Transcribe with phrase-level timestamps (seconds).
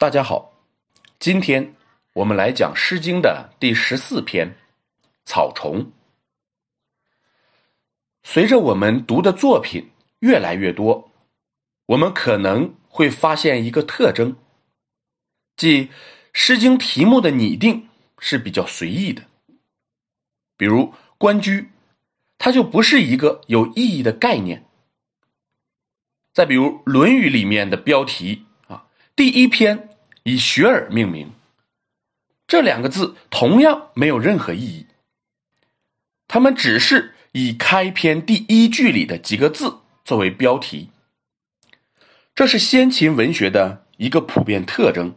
[0.00, 0.52] 大家好，
[1.18, 1.74] 今天
[2.12, 4.46] 我们来讲《诗经》的第十四篇
[5.24, 5.86] 《草虫》。
[8.22, 9.90] 随着我们读的作品
[10.20, 11.10] 越来越多，
[11.86, 14.36] 我们可能会发现一个特征，
[15.56, 15.86] 即
[16.32, 17.88] 《诗经》题目的拟定
[18.20, 19.24] 是比较随意的。
[20.56, 21.70] 比如“关雎”，
[22.38, 24.64] 它就不是一个有意义的概念。
[26.32, 28.86] 再比如《论语》里面的标题啊，
[29.16, 29.87] 第一篇
[30.28, 31.32] 以学而命名，
[32.46, 34.86] 这两个字同样没有任何意义。
[36.26, 40.90] 他们只是以开篇第一句里的几个字作为标题，
[42.34, 45.14] 这是先秦文学的一个普遍特征。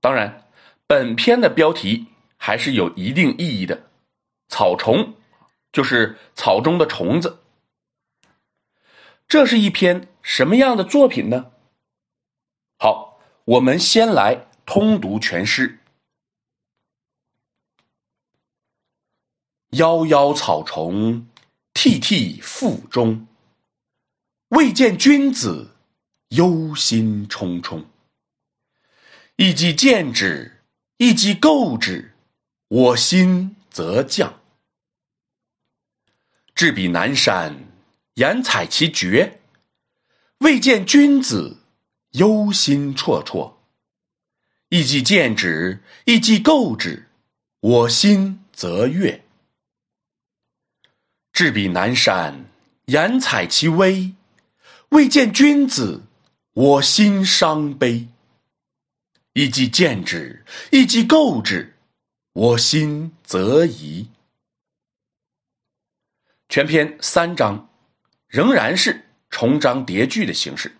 [0.00, 0.46] 当然，
[0.86, 2.06] 本篇的标题
[2.38, 3.90] 还是有一定意义的
[4.48, 5.14] ，“草虫”
[5.72, 7.40] 就是草中的虫子。
[9.28, 11.50] 这是一篇什么样的作品呢？
[12.84, 15.78] 好，我们先来通读全诗。
[19.70, 21.26] 夭夭草虫，
[21.72, 23.26] 惕惕腹中。
[24.48, 25.70] 未见君子，
[26.28, 27.86] 忧心忡忡。
[29.36, 30.62] 一击见之，
[30.98, 32.14] 一击构之，
[32.68, 34.42] 我心则降。
[36.54, 37.58] 至彼南山。
[38.16, 39.40] 言采其绝，
[40.40, 41.63] 未见君子，
[42.14, 43.52] 忧心忡忡。
[44.70, 47.08] 一击见之，一击构之，
[47.60, 49.24] 我心则悦。
[51.32, 52.44] 至彼南山，
[52.86, 54.12] 言采其微，
[54.88, 56.02] 未见君子，
[56.52, 58.08] 我心伤悲。
[59.34, 61.76] 一击见之，一击构之，
[62.32, 64.08] 我心则疑。
[66.48, 67.68] 全篇三章。
[68.26, 70.76] 仍然是重章叠句的形式，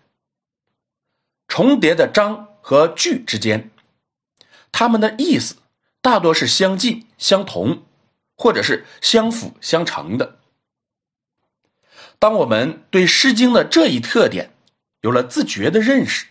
[1.47, 3.71] 重叠的章和句之间，
[4.71, 5.57] 它们的意思
[6.01, 7.83] 大多是相近、相同，
[8.35, 10.39] 或者是相辅相成的。
[12.19, 14.53] 当我们对《诗经》的这一特点
[15.01, 16.27] 有了自觉的认识，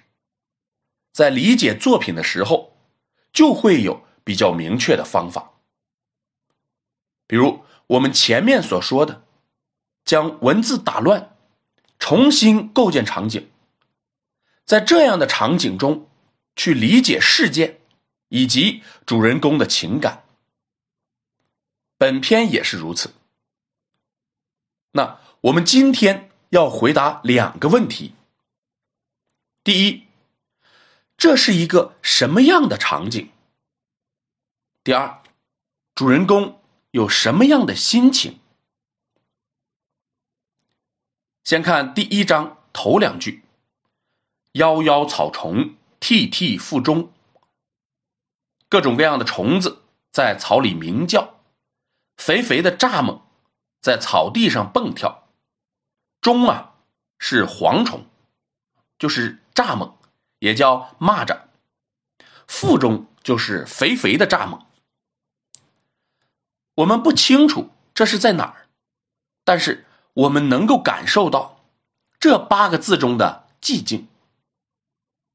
[1.12, 2.77] 在理解作品的时候，
[3.33, 5.53] 就会有比较明确的方法。
[7.27, 9.22] 比如我们前面所说的。
[10.05, 11.34] 将文字打乱，
[11.99, 13.49] 重新构建场景，
[14.64, 16.08] 在这样的场景中
[16.56, 17.80] 去理解事件
[18.28, 20.25] 以及主人公的情感。
[21.97, 23.14] 本篇也是如此。
[24.92, 28.14] 那我们今天要回答两个问题：
[29.62, 30.04] 第一，
[31.16, 33.31] 这是一个什么样的场景？
[34.82, 35.22] 第二，
[35.94, 36.60] 主人公
[36.91, 38.38] 有什么样的心情？
[41.42, 43.44] 先看第一章头两句
[44.54, 47.12] ：“夭夭草虫，涕涕腹中。”
[48.69, 51.34] 各种各样的虫子在草里鸣叫，
[52.16, 53.20] 肥肥的蚱蜢
[53.81, 55.28] 在草地上蹦跳。
[56.20, 56.75] 中啊
[57.19, 58.06] 是蝗虫，
[58.98, 59.93] 就是蚱蜢，
[60.41, 61.43] 也叫蚂蚱。
[62.48, 64.64] 腹中就是肥肥的蚱蜢。
[66.76, 68.66] 我们不清楚这是在哪儿，
[69.44, 69.87] 但是。
[70.14, 71.64] 我们能够感受到
[72.20, 74.06] 这八个字中的寂静，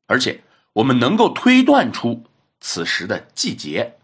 [0.09, 0.44] 而且
[0.74, 2.24] 我们能够推断出
[2.59, 4.00] 此时的季节。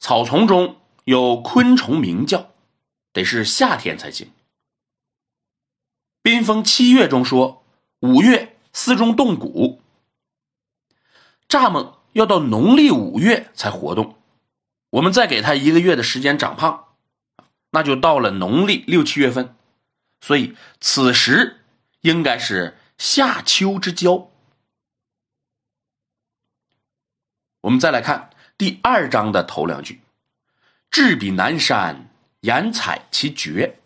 [0.00, 2.50] 草丛中有昆虫鸣叫，
[3.12, 4.32] 得是夏天才行。
[6.22, 7.62] 冰封七月中说
[8.00, 9.82] 五月丝中动骨，
[11.46, 14.16] 蚱蜢要到农历五月才活动，
[14.90, 16.84] 我们再给它一个月的时间长胖。
[17.72, 19.54] 那就到了农历六七月份，
[20.22, 21.60] 所以此时
[22.00, 24.30] 应该是夏秋之交。
[27.62, 30.00] 我们再来看第二章的头两句
[30.90, 32.08] ：“至彼南山，
[32.40, 33.80] 言采其绝。”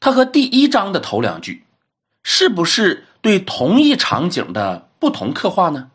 [0.00, 1.64] 它和第一章的头两句
[2.22, 5.90] 是不是对同一场景的不同刻画呢？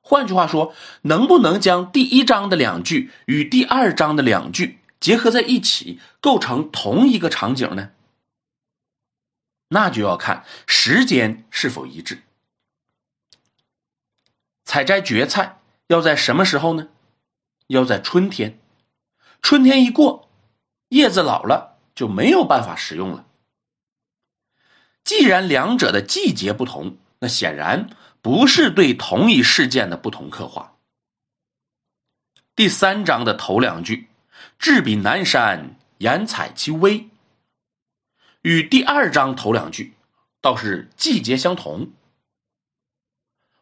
[0.00, 4.78] 换句话说，能不能将第一章的两句与第二章的两句？
[5.00, 7.90] 结合在一起构成同一个场景呢？
[9.68, 12.22] 那就要看时间是否一致。
[14.64, 16.88] 采摘蕨菜要在什么时候呢？
[17.68, 18.58] 要在春天。
[19.42, 20.28] 春天一过，
[20.88, 23.26] 叶子老了就没有办法食用了。
[25.04, 27.90] 既然两者的季节不同，那显然
[28.20, 30.76] 不是对同一事件的不同刻画。
[32.54, 34.08] 第三章的头两句。
[34.58, 37.08] 至彼南山，言采其微。
[38.46, 39.94] 与第二章头两句
[40.40, 41.90] 倒是季节相同。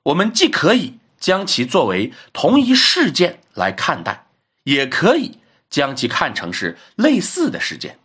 [0.02, 4.26] 我们既可以将其作为同一事件来看待，
[4.64, 5.38] 也可以
[5.70, 7.98] 将其看成是类似的事件。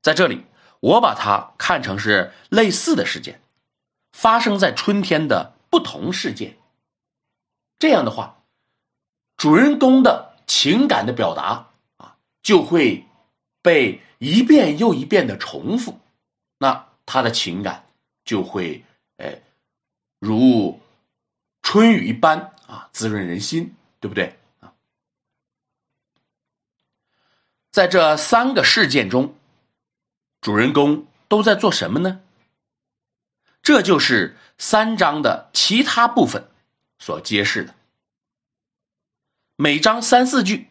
[0.00, 0.44] 在这里，
[0.78, 3.42] 我把它看成是类似的事件，
[4.12, 6.56] 发生在春天的不同事件。
[7.80, 8.44] 这样的话，
[9.36, 13.08] 主人公的情感的表达啊，就会
[13.62, 15.98] 被一遍又一遍的重复，
[16.58, 17.86] 那他的情感
[18.24, 18.84] 就会，
[19.16, 19.40] 哎，
[20.18, 20.80] 如
[21.62, 24.74] 春雨一般啊，滋润人心，对不对啊？
[27.70, 29.34] 在这三个事件中。
[30.40, 32.20] 主人公都在做什么呢？
[33.62, 36.50] 这就是三章的其他部分
[36.98, 37.76] 所揭示的。
[39.54, 40.66] 每章三四句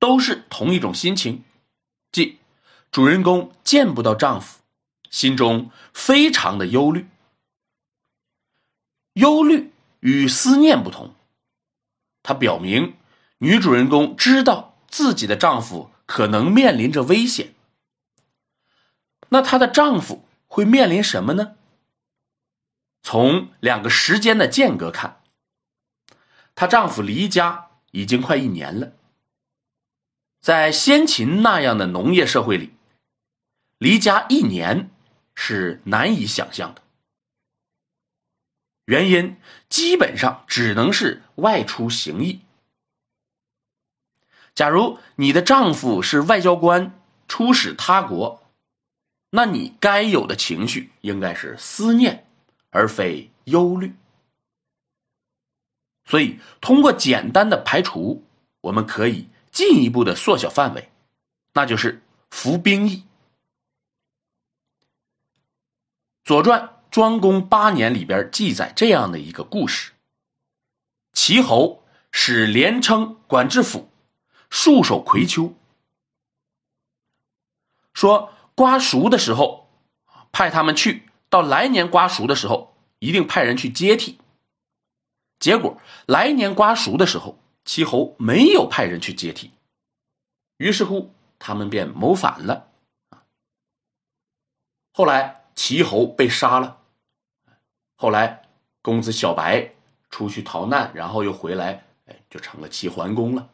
[0.00, 1.44] 都是同一种心情，
[2.14, 2.38] 即
[2.92, 4.60] 主人公见不到丈夫，
[5.10, 7.08] 心中非常的忧虑。
[9.14, 11.12] 忧虑与思念不同，
[12.22, 12.94] 它表明
[13.38, 17.52] 女主人公知道自己的丈夫可能面临着危险。
[19.30, 21.56] 那她的丈夫会面临什么呢？
[23.02, 25.20] 从两个时间的间隔看，
[26.54, 28.92] 她丈夫离家已经快一年了。
[30.44, 32.74] 在先秦那样的农业社会里，
[33.78, 34.90] 离家一年
[35.34, 36.82] 是难以想象的。
[38.84, 39.38] 原因
[39.70, 42.42] 基本上只能是外出行役。
[44.54, 46.92] 假如你的丈夫是外交官，
[47.26, 48.42] 出使他国。
[49.30, 52.26] 那你该有的情绪应该是思念，
[52.68, 53.94] 而非忧虑。
[56.04, 58.22] 所以，通过简单的排除，
[58.60, 60.90] 我们可以进一步的缩小范围，
[61.54, 62.96] 那就是服兵役。
[66.24, 66.60] 《左传》
[66.90, 69.92] 庄公八年里边记载这样的一个故事：
[71.14, 73.88] 齐侯使连称管制府
[74.50, 75.54] 戍守葵丘，
[77.94, 78.30] 说。
[78.56, 79.68] 瓜熟的时候，
[80.30, 84.20] 派他们去；到来年瓜熟的时候，一定派人去接替。
[85.40, 89.50] 结果来年瓜熟的时候，齐侯没有派人去接替，
[90.56, 92.70] 于是乎他们便谋反了。
[94.92, 96.82] 后来齐侯被杀了。
[97.96, 98.48] 后来
[98.82, 99.74] 公子小白
[100.10, 103.50] 出去逃难，然后又回来，哎，就成了齐桓公了。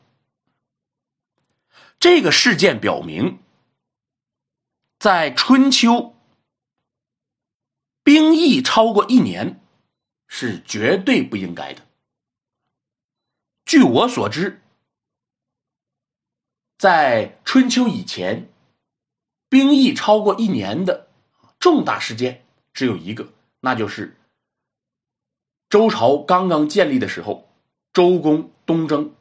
[1.99, 3.39] 这个事件表明。
[4.99, 6.15] 在春秋，
[8.03, 9.63] 兵役超过一年
[10.29, 11.87] 是绝对不应该的。
[13.71, 14.61] 据我所知，
[16.77, 18.51] 在春秋以前，
[19.49, 21.07] 兵役超过一年的
[21.61, 24.17] 重大事件只有一个，那就是
[25.69, 27.49] 周朝刚刚建立的时候，
[27.93, 29.15] 周公东征。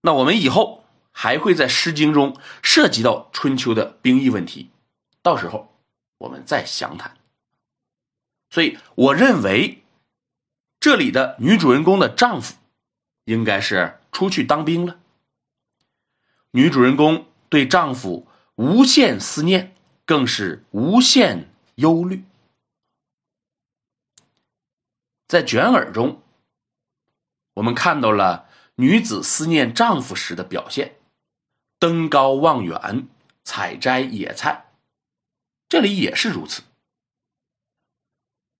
[0.00, 0.82] 那我们以后。
[1.16, 4.70] 还会在《诗经》中涉及到春秋的兵役问题，
[5.22, 5.72] 到时候
[6.18, 7.16] 我们再详谈。
[8.50, 9.83] 所以，我认为
[10.84, 12.56] 这里的女主人公的丈夫
[13.24, 15.00] 应该是出去当兵了。
[16.50, 22.22] 女主人公对丈夫无限思念，更是无限忧虑。
[25.26, 26.20] 在卷耳中，
[27.54, 30.96] 我们看到了女子思念丈夫时的表现。
[31.78, 33.08] 登高望远，
[33.42, 34.66] 采摘野菜，
[35.66, 36.62] 这里也是如此。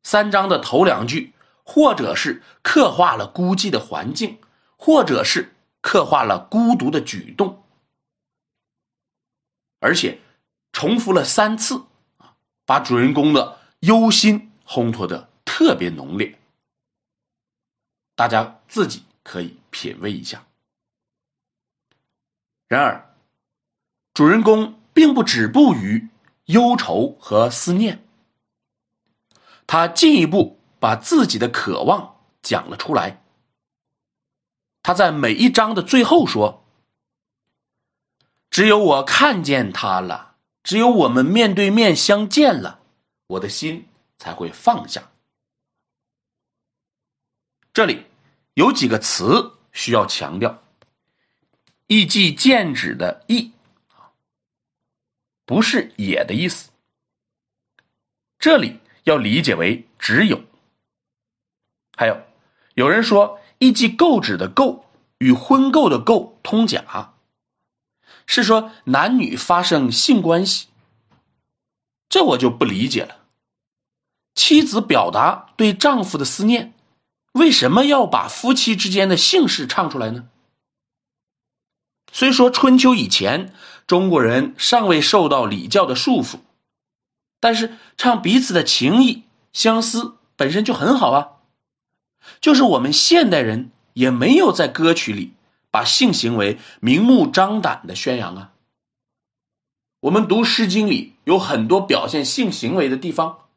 [0.02, 1.33] 三章的头两句，
[1.64, 4.38] 或者是刻画了孤寂的环境，
[4.76, 7.64] 或者是刻画了孤独的举动，
[9.80, 10.20] 而且
[10.72, 11.84] 重复了三次，
[12.18, 16.38] 啊，把主人公的忧心烘托的特别浓烈。
[18.14, 20.44] 大家自己可以品味一下。
[22.68, 23.10] 然而。
[24.14, 26.08] 主人公并不止步于
[26.44, 28.06] 忧愁和思念，
[29.66, 33.24] 他进一步把自己的渴望讲了出来。
[34.82, 36.62] 他在每一章的最后说
[38.50, 42.80] ：“只有我看见他了，只有我们面对面相见了，
[43.28, 43.88] 我的心
[44.18, 45.10] 才会放下。”
[47.72, 48.04] 这里
[48.52, 50.64] 有几个词需要强调
[51.88, 53.52] ：“意即见指”的“意”。
[55.46, 56.68] 不是“也”的意思，
[58.38, 60.44] 这里要理解为只有。
[61.96, 62.20] 还有，
[62.74, 64.86] 有人说“一记构指”的“构”
[65.18, 67.14] 与婚购的“购”通假，
[68.26, 70.66] 是说男女发生性关系，
[72.08, 73.18] 这我就不理解了。
[74.34, 76.74] 妻子表达对丈夫的思念，
[77.32, 80.28] 为什么要把夫妻之间的姓氏唱出来呢？
[82.12, 83.54] 虽说春秋以前
[83.86, 86.38] 中国人尚未受到礼教的束缚，
[87.38, 91.33] 但是唱彼此的情谊相思本身就很好啊。
[92.40, 95.34] 就是我们现代人也没有在歌曲里
[95.70, 98.52] 把性行为明目张胆的宣扬啊。
[100.00, 103.48] 我们读《诗经》里有很多表现性行为的地方，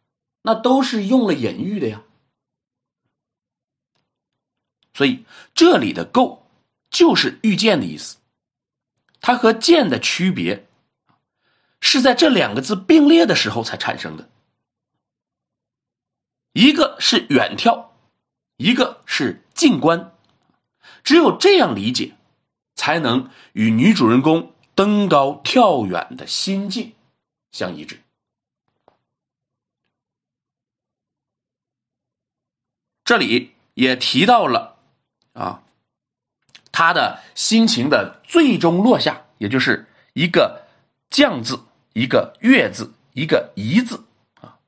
[0.43, 2.03] 那都是用了隐喻的呀。
[4.93, 6.47] 所以这里的“构”
[6.89, 8.17] 就是遇见的意思。
[9.19, 10.67] 它和“见”的区别，
[11.81, 14.29] 是在这两个字并列的时候才产生的。
[16.53, 17.86] 一个是远眺，
[18.57, 20.13] 一个是静观，
[21.03, 22.15] 只有这样理解，
[22.75, 24.53] 才能与女主人公。
[24.75, 26.93] 登高跳远的心境
[27.51, 27.99] 相一致。
[33.03, 34.77] 这里也提到了
[35.33, 35.63] 啊，
[36.71, 40.67] 他的心情的最终落下，也就是一个
[41.09, 41.59] “降”字，
[41.93, 44.05] 一个“月”字，一个“夷”字
[44.39, 44.59] 啊，“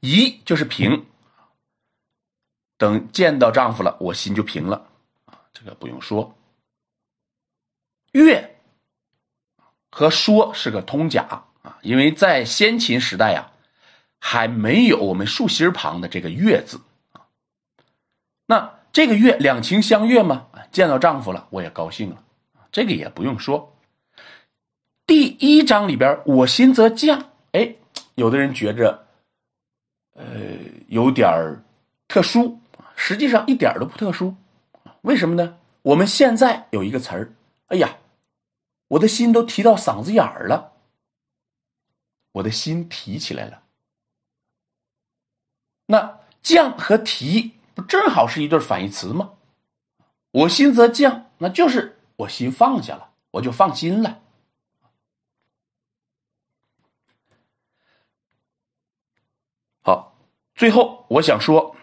[0.00, 1.06] 夷”就是平。
[2.78, 4.88] 等见到丈夫了，我心就平了
[5.26, 6.34] 啊，这个不用说。
[8.12, 8.54] 月。
[9.90, 11.22] 和说是个通假
[11.62, 13.50] 啊，因为在先秦时代呀，
[14.20, 16.78] 还没有我们竖心旁的这个“月”字
[17.12, 17.24] 啊。
[18.46, 20.46] 那这个“月”两情相悦吗？
[20.70, 22.22] 见到丈夫了，我也高兴了
[22.70, 23.74] 这个也不用说。
[25.06, 27.30] 第一章里边，我心则降。
[27.52, 27.74] 哎，
[28.14, 29.06] 有的人觉着，
[30.12, 30.26] 呃，
[30.88, 31.64] 有点儿
[32.06, 32.60] 特殊，
[33.00, 34.34] 实际上一点都不特殊。
[35.02, 35.58] 为什么呢？
[35.82, 37.32] 我们现在有一个词儿，
[37.68, 37.98] 哎呀。
[38.92, 40.72] 我的心都提到嗓子眼儿了，
[42.32, 43.64] 我的心提起来了。
[45.84, 49.34] 那降和提不正好是一对反义词吗？
[50.30, 54.22] 我心则降，那就是我心放下了，我就放心了。
[59.82, 60.16] 好，
[60.54, 61.76] 最后我想说，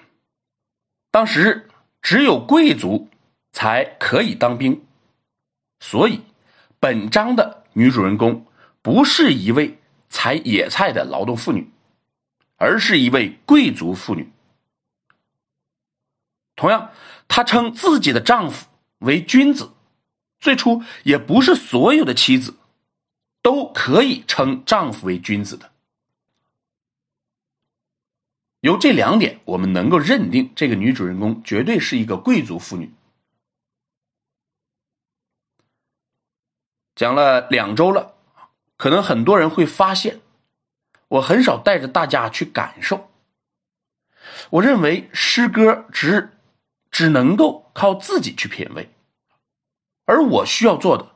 [1.16, 1.70] 当时
[2.02, 3.08] 只有贵族
[3.54, 4.84] 才可以当兵，
[5.80, 6.20] 所以。
[6.78, 8.46] 本章的女主人公
[8.82, 9.80] 不是一位
[10.10, 11.72] 采野菜的劳动妇女，
[12.58, 14.30] 而是一位贵族妇女。
[16.58, 16.92] 同样，
[17.30, 18.68] 她称自己的丈夫
[19.00, 19.72] 为君子。
[20.42, 22.56] 最初，也不是所有的妻子
[23.42, 25.72] 都可以称丈夫为君子的。
[28.66, 32.92] 由这两点，我们能够认定这个女主人公绝对是一个贵族妇女。
[36.96, 38.16] 讲了两周了，
[38.76, 40.20] 可能很多人会发现，
[41.10, 43.12] 我很少带着大家去感受。
[44.50, 46.32] 我认为诗歌只
[46.90, 48.90] 只能够靠自己去品味，
[50.06, 51.12] 而我需要做的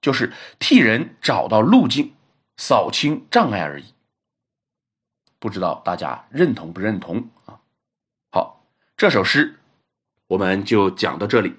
[0.00, 2.14] 就是替人找到路径，
[2.58, 3.86] 扫清障碍而已。
[5.42, 7.58] 不知道大家认同不认同啊？
[8.30, 8.64] 好，
[8.96, 9.58] 这首诗
[10.28, 11.56] 我们就讲到这里。